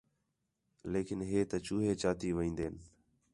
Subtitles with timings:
[0.93, 2.75] لیکن ہِے تا چوہے چاتی وین٘دِن